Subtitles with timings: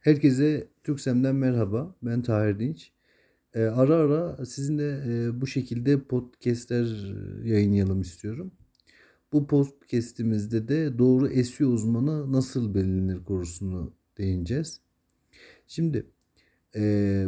[0.00, 1.96] Herkese Türksem'den merhaba.
[2.02, 2.92] Ben Tahir Dinç.
[3.54, 8.52] Ee, ara ara sizinle e, bu şekilde podcastler yayınlayalım istiyorum.
[9.32, 14.80] Bu podcastimizde de doğru SEO uzmanı nasıl belirlenir konusunu değineceğiz.
[15.66, 16.06] Şimdi
[16.76, 17.26] e,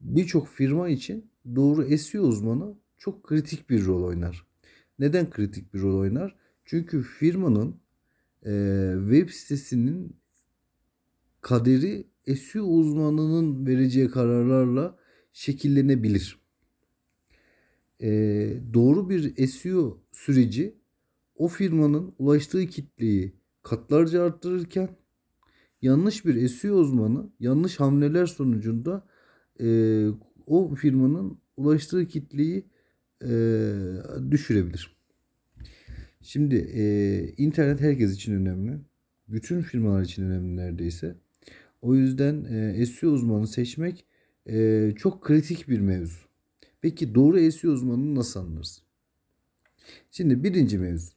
[0.00, 4.46] birçok firma için doğru SEO uzmanı çok kritik bir rol oynar.
[4.98, 6.36] Neden kritik bir rol oynar?
[6.64, 7.76] Çünkü firmanın
[8.46, 8.52] e,
[9.10, 10.16] web sitesinin
[11.40, 14.98] kaderi SEO uzmanının vereceği kararlarla
[15.32, 16.40] şekillenebilir.
[18.02, 20.74] Ee, doğru bir SEO süreci
[21.34, 24.88] o firmanın ulaştığı kitleyi katlarca arttırırken
[25.82, 29.06] yanlış bir SEO uzmanı yanlış hamleler sonucunda
[29.60, 30.06] e,
[30.46, 32.66] o firmanın ulaştığı kitleyi
[33.24, 33.30] e,
[34.30, 34.96] düşürebilir.
[36.22, 36.82] Şimdi e,
[37.36, 38.80] internet herkes için önemli.
[39.28, 41.16] Bütün firmalar için önemli neredeyse.
[41.82, 44.06] O yüzden e, SEO uzmanı seçmek
[44.46, 46.20] e, çok kritik bir mevzu.
[46.80, 48.82] Peki doğru SEO uzmanını nasıl anlarız?
[50.10, 51.12] Şimdi birinci mevzu.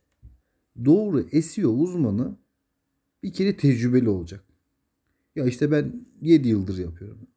[0.85, 2.37] Doğru SEO uzmanı
[3.23, 4.43] bir kere tecrübeli olacak.
[5.35, 7.27] Ya işte ben 7 yıldır yapıyorum.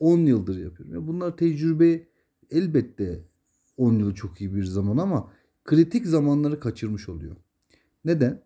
[0.00, 0.94] 10 yıldır yapıyorum.
[0.94, 2.06] Ya bunlar tecrübe
[2.50, 3.24] elbette
[3.76, 5.32] 10 yıl çok iyi bir zaman ama
[5.64, 7.36] kritik zamanları kaçırmış oluyor.
[8.04, 8.42] Neden?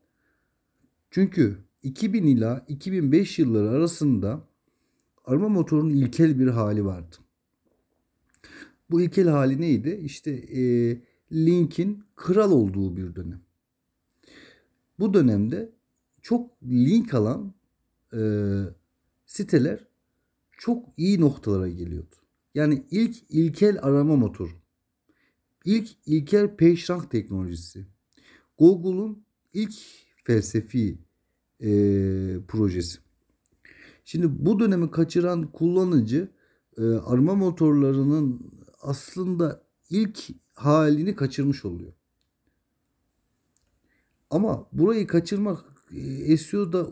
[1.11, 4.48] Çünkü 2000 ila 2005 yılları arasında
[5.25, 7.17] arama motorunun ilkel bir hali vardı.
[8.91, 10.01] Bu ilkel hali neydi?
[10.05, 10.62] İşte e,
[11.33, 13.41] linkin kral olduğu bir dönem.
[14.98, 15.73] Bu dönemde
[16.23, 17.55] çok link alan
[18.14, 18.20] e,
[19.27, 19.86] siteler
[20.53, 22.14] çok iyi noktalara geliyordu.
[22.55, 24.53] Yani ilk ilkel arama motoru.
[25.64, 27.86] İlk ilkel PageRank teknolojisi.
[28.58, 29.75] Google'un ilk
[30.25, 30.98] felsefi
[31.61, 31.70] e,
[32.48, 32.98] projesi.
[34.05, 36.28] Şimdi bu dönemi kaçıran kullanıcı
[36.78, 38.41] e, arama motorlarının
[38.83, 40.19] aslında ilk
[40.55, 41.92] halini kaçırmış oluyor.
[44.30, 45.64] Ama burayı kaçırmak
[46.29, 46.90] e, SEO'da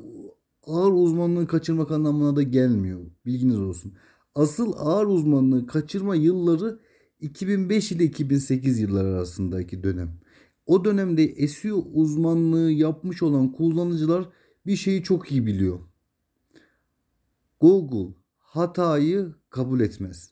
[0.66, 3.00] ağır uzmanlığı kaçırmak anlamına da gelmiyor.
[3.26, 3.92] Bilginiz olsun.
[4.34, 6.80] Asıl ağır uzmanlığı kaçırma yılları
[7.20, 10.20] 2005 ile 2008 yılları arasındaki dönem.
[10.66, 14.28] O dönemde SEO uzmanlığı yapmış olan kullanıcılar
[14.66, 15.80] bir şeyi çok iyi biliyor.
[17.60, 20.30] Google hatayı kabul etmez.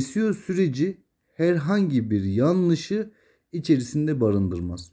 [0.00, 3.10] SEO süreci herhangi bir yanlışı
[3.52, 4.92] içerisinde barındırmaz.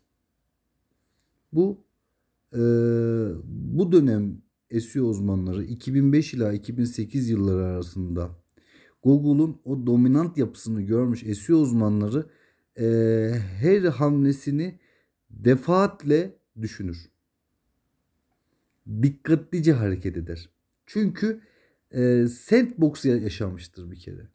[1.54, 1.84] Bu
[2.54, 2.60] e,
[3.46, 4.42] bu dönem
[4.80, 8.30] SEO uzmanları 2005 ila 2008 yılları arasında
[9.04, 12.30] Google'un o dominant yapısını görmüş SEO uzmanları
[12.80, 12.86] e,
[13.60, 14.80] her hamlesini
[15.30, 17.11] defaatle düşünür
[18.88, 20.50] dikkatlice hareket eder.
[20.86, 21.42] Çünkü
[21.92, 24.28] e, sandbox yaşamıştır bir kere.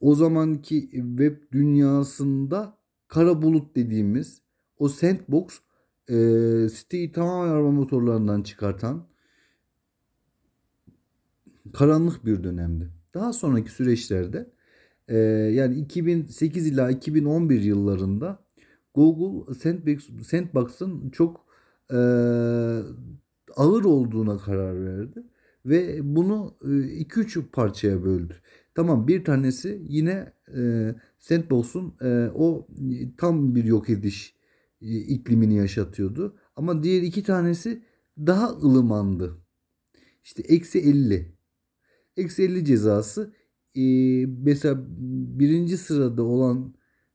[0.00, 2.78] O zamanki web dünyasında
[3.08, 4.42] kara bulut dediğimiz
[4.78, 5.60] o sandbox
[6.08, 6.14] e,
[6.68, 9.06] siteyi tamamen arama motorlarından çıkartan
[11.72, 12.90] karanlık bir dönemdi.
[13.14, 14.50] Daha sonraki süreçlerde
[15.08, 15.16] e,
[15.54, 18.44] yani 2008 ila 2011 yıllarında
[18.94, 21.45] Google Sandbox, Sandbox'ın çok
[21.92, 21.96] e,
[23.56, 25.24] ağır olduğuna karar verdi
[25.66, 28.34] ve bunu 2-3 e, parçaya böldü.
[28.74, 32.68] Tamam bir tanesi yine e, Sandbox'un e, o
[33.16, 34.34] tam bir yok ediş
[34.80, 36.36] e, iklimini yaşatıyordu.
[36.56, 37.82] Ama diğer iki tanesi
[38.18, 39.38] daha ılımandı.
[40.24, 41.36] İşte eksi 50.
[42.16, 43.32] Eksi 50 cezası
[43.74, 43.82] e,
[44.26, 44.84] mesela
[45.38, 46.74] birinci sırada olan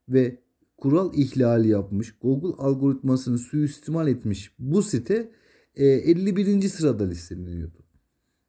[0.09, 0.40] ve
[0.81, 5.31] kural ihlali yapmış, Google algoritmasını suistimal etmiş bu site
[5.75, 6.61] e, 51.
[6.61, 7.77] sırada listeleniyordu.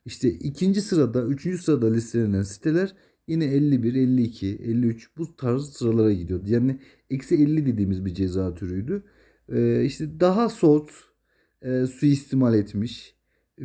[0.05, 2.95] İşte ikinci sırada, üçüncü sırada listelenen siteler
[3.29, 6.45] yine 51, 52, 53 bu tarz sıralara gidiyordu.
[6.49, 6.79] Yani
[7.11, 9.03] eksi 50 dediğimiz bir ceza türüydü.
[9.49, 10.91] E, işte daha soğut
[11.63, 13.15] e, suistimal etmiş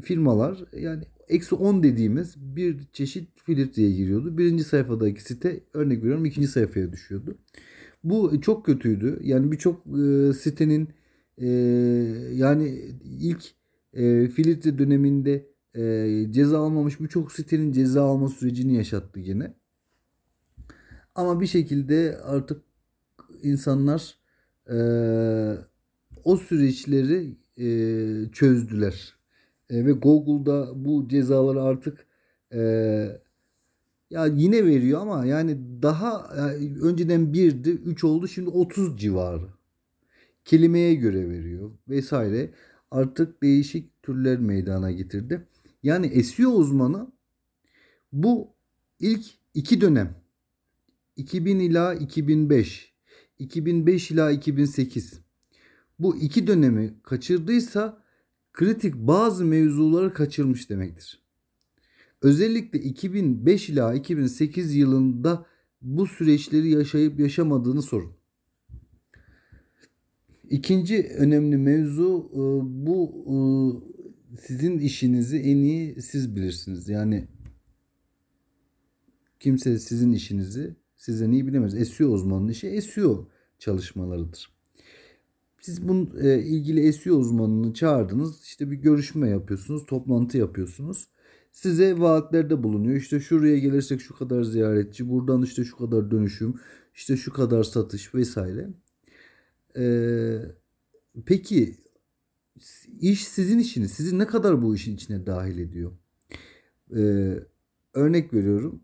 [0.03, 4.37] firmalar yani eksi 10 dediğimiz bir çeşit filtreye giriyordu.
[4.37, 7.37] Birinci sayfadaki site örnek veriyorum ikinci sayfaya düşüyordu.
[8.03, 9.19] Bu çok kötüydü.
[9.23, 10.89] Yani birçok e, sitenin
[11.37, 11.47] e,
[12.33, 12.69] yani
[13.03, 13.43] ilk
[13.93, 19.53] e, filtre döneminde e, ceza almamış birçok sitenin ceza alma sürecini yaşattı yine.
[21.15, 22.61] Ama bir şekilde artık
[23.43, 24.17] insanlar
[24.69, 24.77] e,
[26.23, 27.67] o süreçleri e,
[28.31, 29.15] çözdüler.
[29.69, 32.05] E, ve Google'da bu cezaları artık
[32.53, 33.21] e,
[34.09, 39.47] ya yine veriyor ama yani daha yani önceden 1'di 3 oldu şimdi 30 civarı.
[40.45, 42.53] Kelimeye göre veriyor vesaire.
[42.91, 45.47] Artık değişik türler meydana getirdi.
[45.83, 47.11] Yani SEO uzmanı
[48.11, 48.53] bu
[48.99, 50.15] ilk iki dönem
[51.15, 52.93] 2000 ila 2005,
[53.39, 55.21] 2005 ila 2008
[55.99, 58.03] bu iki dönemi kaçırdıysa
[58.53, 61.26] kritik bazı mevzuları kaçırmış demektir.
[62.21, 65.45] Özellikle 2005 ila 2008 yılında
[65.81, 68.11] bu süreçleri yaşayıp yaşamadığını sorun.
[70.49, 72.39] İkinci önemli mevzu e,
[72.85, 73.37] bu e,
[74.41, 76.89] sizin işinizi en iyi siz bilirsiniz.
[76.89, 77.27] Yani
[79.39, 81.89] kimse sizin işinizi sizden iyi bilemez.
[81.89, 83.27] SEO uzmanının işi SEO
[83.59, 84.51] çalışmalarıdır.
[85.61, 88.43] Siz bunun e, ilgili SEO uzmanını çağırdınız.
[88.43, 91.07] İşte bir görüşme yapıyorsunuz, toplantı yapıyorsunuz.
[91.57, 92.95] Size vaatlerde bulunuyor.
[92.95, 96.59] İşte şuraya gelirsek şu kadar ziyaretçi, buradan işte şu kadar dönüşüm,
[96.95, 98.69] işte şu kadar satış vesaire.
[99.77, 100.39] Ee,
[101.25, 101.77] peki
[102.99, 103.91] iş sizin işiniz.
[103.91, 105.91] Sizi ne kadar bu işin içine dahil ediyor?
[106.95, 107.39] Ee,
[107.93, 108.83] örnek veriyorum.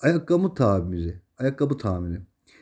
[0.00, 1.20] Ayakkabı tamiri.
[1.38, 2.20] Ayakkabı tamiri.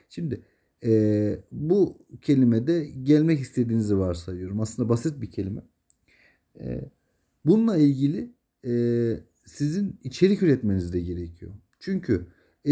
[0.09, 0.43] Şimdi
[0.85, 4.61] e, bu kelimede gelmek istediğinizi varsayıyorum.
[4.61, 5.63] Aslında basit bir kelime.
[6.61, 6.91] E,
[7.45, 8.35] bununla ilgili
[8.67, 8.73] e,
[9.45, 11.53] sizin içerik üretmeniz de gerekiyor.
[11.81, 12.27] Çünkü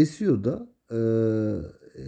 [0.05, 0.99] SEO'da e,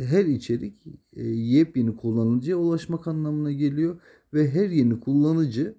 [0.06, 4.02] her içerik e, yepyeni kullanıcıya ulaşmak anlamına geliyor
[4.34, 5.76] ve her yeni kullanıcı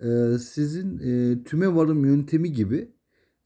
[0.00, 2.88] e, sizin e, tüme varım yöntemi gibi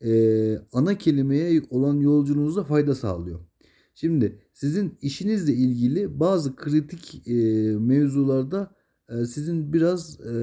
[0.04, 3.40] e, ana kelimeye olan yolculuğunuza fayda sağlıyor.
[3.94, 7.34] Şimdi sizin işinizle ilgili bazı kritik e,
[7.78, 8.74] mevzularda
[9.08, 10.34] e, sizin biraz e,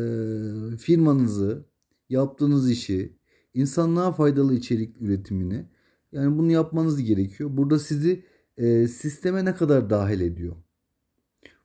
[0.78, 1.66] firmanızı,
[2.12, 3.18] yaptığınız işi,
[3.54, 5.66] insanlığa faydalı içerik üretimini
[6.12, 7.50] yani bunu yapmanız gerekiyor.
[7.58, 8.26] Burada sizi
[8.58, 10.56] e, sisteme ne kadar dahil ediyor?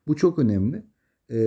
[0.09, 0.87] Bu çok önemli.
[1.31, 1.39] E,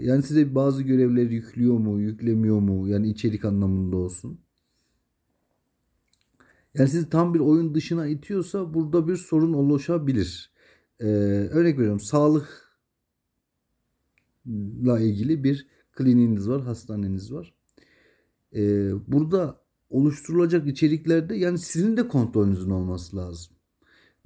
[0.00, 2.88] yani size bazı görevleri yüklüyor mu, yüklemiyor mu?
[2.88, 4.40] Yani içerik anlamında olsun.
[6.74, 10.52] Yani sizi tam bir oyun dışına itiyorsa burada bir sorun oluşabilir.
[11.00, 11.06] Ee,
[11.52, 12.60] örnek veriyorum sağlıkla
[15.00, 17.54] ilgili bir kliniğiniz var, hastaneniz var.
[18.54, 23.52] Ee, burada oluşturulacak içeriklerde yani sizin de kontrolünüzün olması lazım.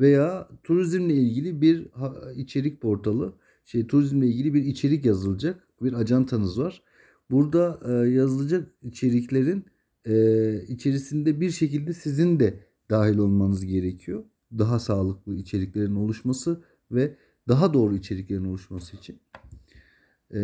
[0.00, 1.88] Veya turizmle ilgili bir
[2.36, 3.34] içerik portalı,
[3.64, 6.82] şey turizmle ilgili bir içerik yazılacak, bir ajantanız var.
[7.30, 9.64] Burada e, yazılacak içeriklerin
[10.06, 14.24] e, içerisinde bir şekilde sizin de dahil olmanız gerekiyor.
[14.58, 17.16] Daha sağlıklı içeriklerin oluşması ve
[17.48, 19.18] daha doğru içeriklerin oluşması için.
[20.34, 20.40] E,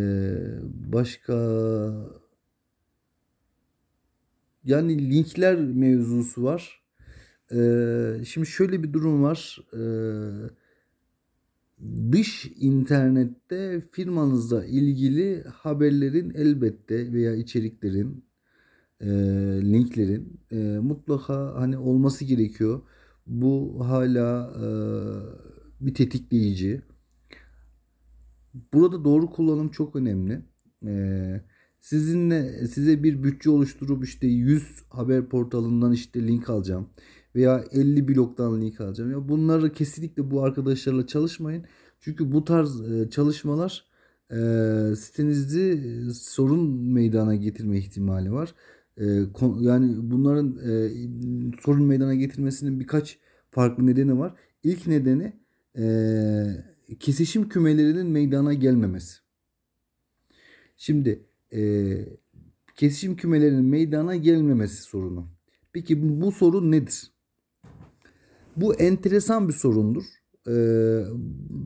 [0.93, 1.35] başka
[4.65, 6.83] yani linkler mevzusu var.
[7.53, 9.59] E, şimdi şöyle bir durum var.
[9.73, 9.83] E,
[12.13, 18.25] dış internette firmanızla ilgili haberlerin elbette veya içeriklerin
[19.01, 19.07] e,
[19.63, 22.81] linklerin e, mutlaka hani olması gerekiyor.
[23.27, 24.67] Bu hala e,
[25.87, 26.83] bir tetikleyici.
[28.73, 30.43] Burada doğru kullanım çok önemli.
[30.87, 31.41] E,
[31.83, 36.89] sizinle size bir bütçe oluşturup işte 100 haber portalından işte link alacağım
[37.35, 39.11] veya 50 bloktan link alacağım.
[39.11, 41.65] Ya bunları kesinlikle bu arkadaşlarla çalışmayın.
[42.01, 43.87] Çünkü bu tarz e, çalışmalar
[44.31, 44.37] e,
[44.97, 45.81] sitenizde
[46.15, 48.55] sorun meydana getirme ihtimali var.
[48.97, 49.05] E,
[49.61, 50.91] yani bunların e,
[51.63, 53.19] sorun meydana getirmesinin birkaç
[53.51, 54.35] farklı nedeni var.
[54.63, 55.33] İlk nedeni
[55.79, 59.19] e, kesişim kümelerinin meydana gelmemesi.
[60.77, 61.63] Şimdi e,
[62.77, 65.29] kesişim kümelerinin meydana gelmemesi sorunu.
[65.73, 67.13] Peki bu, sorun nedir?
[68.57, 70.05] Bu enteresan bir sorundur.
[70.49, 71.05] Ee,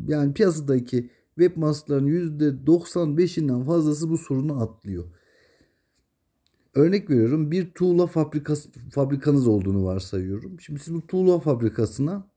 [0.09, 5.05] yani piyasadaki webmasterların %95'inden fazlası bu sorunu atlıyor.
[6.75, 10.61] Örnek veriyorum bir tuğla fabrikası, fabrikanız olduğunu varsayıyorum.
[10.61, 12.31] Şimdi siz bu tuğla fabrikasına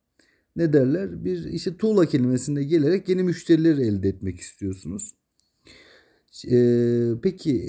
[0.56, 1.26] ne derler?
[1.26, 5.16] Bir işte tuğla kelimesinde gelerek yeni müşteriler elde etmek istiyorsunuz.
[6.46, 7.62] Ee, peki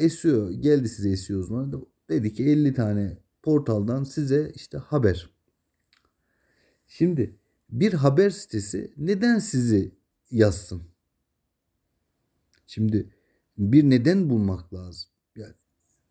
[0.00, 1.84] e, SEO geldi size SEO uzmanı.
[2.08, 5.30] Dedi ki 50 tane portaldan size işte haber.
[6.86, 7.36] Şimdi
[7.70, 9.92] bir haber sitesi neden sizi
[10.30, 10.82] yazsın?
[12.66, 13.10] Şimdi
[13.58, 15.10] bir neden bulmak lazım.
[15.36, 15.54] Yani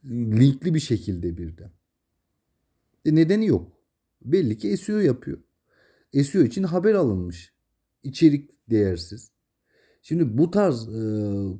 [0.05, 1.71] linkli bir şekilde birden.
[3.05, 3.71] E nedeni yok.
[4.21, 5.37] Belli ki SEO yapıyor.
[6.23, 7.53] SEO için haber alınmış.
[8.03, 9.31] İçerik değersiz.
[10.07, 11.01] Şimdi bu tarz e,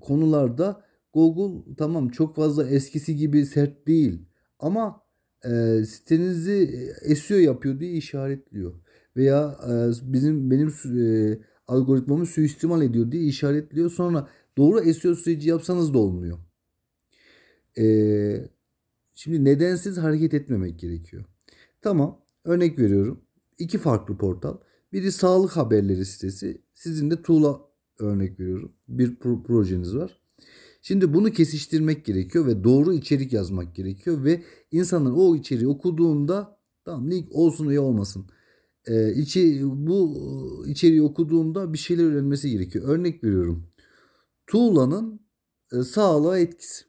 [0.02, 4.26] konularda Google tamam çok fazla eskisi gibi sert değil
[4.60, 5.02] ama
[5.46, 8.74] e, sitenizi SEO yapıyor diye işaretliyor
[9.16, 9.72] veya e,
[10.14, 10.68] bizim benim
[11.00, 13.92] e, algoritmamı suistimal ediyor diye işaretliyor.
[13.92, 16.38] Sonra doğru SEO süreci yapsanız da olmuyor.
[17.78, 18.50] Ee,
[19.14, 21.26] şimdi nedensiz hareket etmemek gerekiyor.
[21.82, 23.22] Tamam örnek veriyorum.
[23.60, 24.58] İki farklı portal.
[24.94, 26.62] Biri sağlık haberleri sitesi.
[26.74, 27.67] Sizin de tuğla
[28.00, 28.72] örnek veriyorum.
[28.88, 30.22] Bir pro- projeniz var.
[30.82, 37.12] Şimdi bunu kesiştirmek gerekiyor ve doğru içerik yazmak gerekiyor ve insanlar o içeriği okuduğunda tamam
[37.12, 38.26] link olsun ya olmasın.
[38.88, 40.16] Ee, içi, bu
[40.68, 42.88] içeriği okuduğunda bir şeyler öğrenmesi gerekiyor.
[42.88, 43.68] Örnek veriyorum.
[44.48, 45.20] Tuğla'nın
[45.72, 46.86] e, sağlığa etkisi.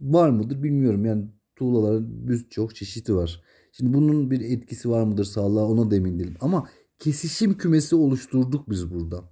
[0.00, 1.04] Var mıdır bilmiyorum.
[1.04, 3.42] Yani tuğlaların birçok çeşidi var.
[3.72, 6.36] Şimdi bunun bir etkisi var mıdır sağlığa ona da değilim.
[6.40, 6.68] Ama
[7.02, 9.30] kesişim kümesi oluşturduk biz burada.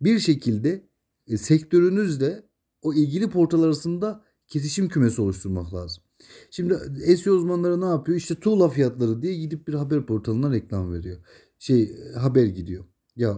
[0.00, 0.88] Bir şekilde
[1.26, 2.42] e, sektörünüzle
[2.82, 6.04] o ilgili portal arasında kesişim kümesi oluşturmak lazım.
[6.50, 6.76] Şimdi
[7.16, 8.18] SEO uzmanları ne yapıyor?
[8.18, 11.18] İşte tuğla fiyatları diye gidip bir haber portalına reklam veriyor.
[11.58, 12.84] Şey haber gidiyor.
[13.16, 13.36] Ya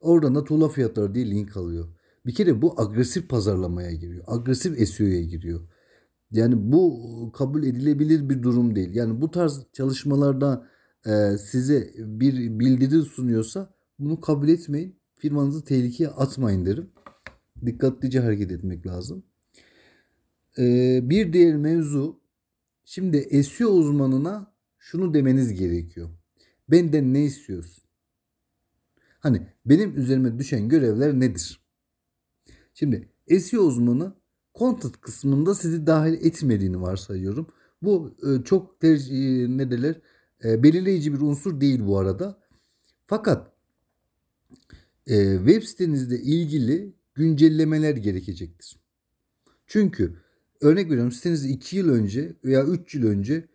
[0.00, 1.88] oradan da tuğla fiyatları diye link alıyor.
[2.26, 4.24] Bir kere bu agresif pazarlamaya giriyor.
[4.26, 5.68] Agresif SEO'ya giriyor.
[6.30, 8.94] Yani bu kabul edilebilir bir durum değil.
[8.94, 10.68] Yani bu tarz çalışmalarda
[11.06, 14.96] e, size bir bildiri sunuyorsa bunu kabul etmeyin.
[15.14, 16.90] Firmanızı tehlikeye atmayın derim.
[17.66, 19.24] Dikkatlice hareket etmek lazım.
[20.58, 22.20] E, bir diğer mevzu
[22.84, 26.10] şimdi SEO uzmanına şunu demeniz gerekiyor.
[26.70, 27.84] Benden ne istiyorsun?
[29.18, 31.60] Hani benim üzerime düşen görevler nedir?
[32.74, 33.08] Şimdi
[33.40, 34.14] SEO uzmanı
[34.54, 37.46] content kısmında sizi dahil etmediğini varsayıyorum.
[37.82, 40.00] Bu e, çok tercih, ne derler
[40.44, 42.38] e, belirleyici bir unsur değil bu arada.
[43.06, 43.52] Fakat
[45.06, 48.76] e, web sitenizle ilgili güncellemeler gerekecektir.
[49.66, 50.16] Çünkü
[50.60, 53.48] örnek veriyorum sitenizde 2 yıl önce veya 3 yıl önce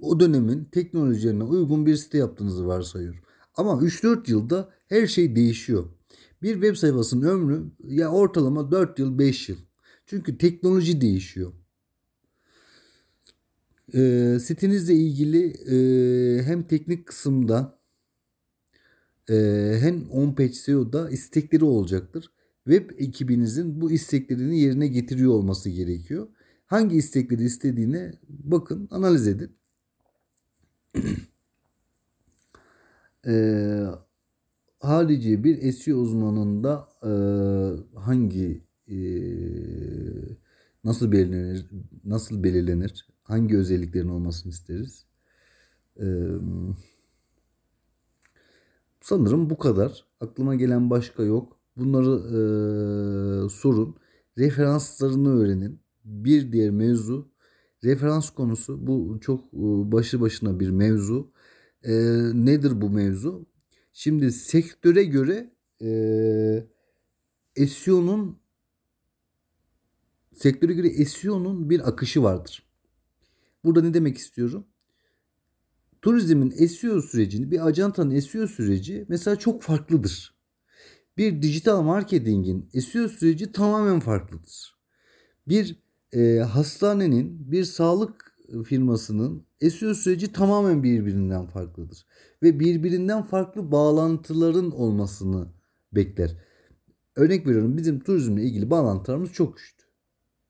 [0.00, 3.20] o dönemin teknolojilerine uygun bir site yaptığınızı varsayıyorum.
[3.54, 5.84] Ama 3-4 yılda her şey değişiyor.
[6.42, 9.56] Bir web sayfasının ömrü ya ortalama 4 yıl 5 yıl.
[10.06, 11.52] Çünkü teknoloji değişiyor.
[13.94, 17.78] E, sitenizle ilgili e, hem teknik kısımda
[19.30, 19.34] e,
[19.80, 22.30] hem on-page SEO'da istekleri olacaktır.
[22.64, 26.28] Web ekibinizin bu isteklerini yerine getiriyor olması gerekiyor.
[26.66, 29.50] Hangi istekleri istediğine bakın, analiz edin.
[33.26, 33.84] e,
[34.80, 37.10] harici bir SEO uzmanında e,
[37.98, 38.96] hangi e,
[40.84, 41.66] nasıl belirlenir
[42.04, 45.04] nasıl belirlenir hangi özelliklerin olmasını isteriz?
[46.00, 46.06] E,
[49.00, 50.04] sanırım bu kadar.
[50.20, 51.56] Aklıma gelen başka yok.
[51.76, 53.96] Bunları e, sorun.
[54.38, 55.80] Referanslarını öğrenin.
[56.04, 57.28] Bir diğer mevzu
[57.84, 58.86] referans konusu.
[58.86, 61.30] Bu çok e, başı başına bir mevzu.
[61.82, 61.92] E,
[62.34, 63.46] nedir bu mevzu?
[63.92, 65.52] Şimdi sektöre göre
[67.56, 68.38] e, SEO'nun
[70.34, 72.65] sektöre göre SEO'nun bir akışı vardır.
[73.66, 74.66] Burada ne demek istiyorum?
[76.02, 80.34] Turizmin SEO sürecini, bir ajantanın SEO süreci mesela çok farklıdır.
[81.16, 84.76] Bir dijital marketingin SEO süreci tamamen farklıdır.
[85.48, 85.82] Bir
[86.12, 92.06] e, hastanenin, bir sağlık firmasının SEO süreci tamamen birbirinden farklıdır.
[92.42, 95.48] Ve birbirinden farklı bağlantıların olmasını
[95.92, 96.36] bekler.
[97.16, 99.85] Örnek veriyorum bizim turizmle ilgili bağlantılarımız çok güçlü.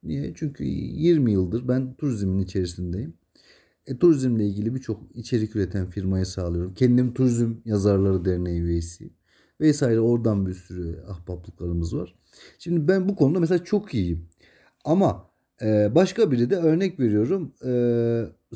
[0.08, 0.32] Niye?
[0.34, 3.14] Çünkü 20 yıldır ben turizmin içerisindeyim.
[3.86, 6.74] E, turizmle ilgili birçok içerik üreten firmaya sağlıyorum.
[6.74, 9.12] Kendim Turizm Yazarları Derneği üyesiyim.
[9.60, 12.14] Vesaire oradan bir sürü ahbaplıklarımız var.
[12.58, 14.28] Şimdi ben bu konuda mesela çok iyiyim.
[14.84, 15.30] Ama
[15.62, 17.52] e, başka biri de örnek veriyorum.
[17.64, 17.72] E,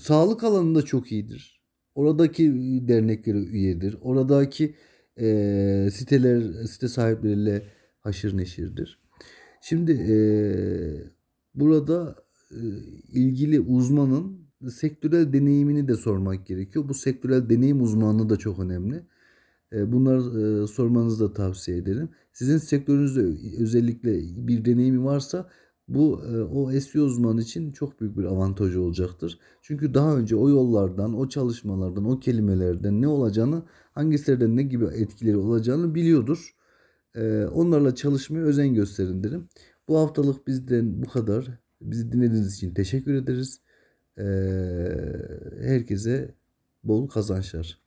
[0.01, 1.61] sağlık alanında çok iyidir.
[1.95, 2.53] Oradaki
[2.89, 3.97] derneklere üyedir.
[4.01, 4.75] Oradaki
[5.21, 7.63] e, siteler, site sahipleriyle
[8.01, 9.01] haşır neşirdir.
[9.63, 10.17] Şimdi e,
[11.55, 12.17] burada
[12.51, 12.61] e,
[13.13, 14.41] ilgili uzmanın
[14.71, 16.89] sektörel deneyimini de sormak gerekiyor.
[16.89, 19.07] Bu sektörel deneyim uzmanlığı da çok önemli.
[19.73, 22.09] E, bunları e, sormanızı da tavsiye ederim.
[22.33, 23.21] Sizin sektörünüzde
[23.63, 25.51] özellikle bir deneyimi varsa
[25.89, 26.13] bu
[26.53, 29.39] o SEO uzmanı için çok büyük bir avantajı olacaktır.
[29.63, 34.85] Çünkü daha önce o yollardan, o çalışmalardan, o kelimelerden ne olacağını, hangi sitelerden ne gibi
[34.85, 36.55] etkileri olacağını biliyordur.
[37.53, 39.49] Onlarla çalışmaya özen gösterin derim.
[39.91, 41.51] Bu haftalık bizden bu kadar.
[41.81, 43.61] Bizi dinlediğiniz için teşekkür ederiz.
[44.19, 44.25] E,
[45.61, 46.35] herkese
[46.85, 47.81] bol kazançlar.